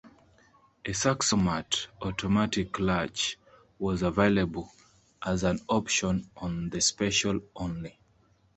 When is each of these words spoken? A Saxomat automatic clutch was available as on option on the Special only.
A 0.83 0.89
Saxomat 0.93 1.85
automatic 2.01 2.71
clutch 2.71 3.37
was 3.77 4.01
available 4.01 4.67
as 5.23 5.43
on 5.43 5.59
option 5.69 6.27
on 6.35 6.71
the 6.71 6.81
Special 6.81 7.39
only. 7.55 7.99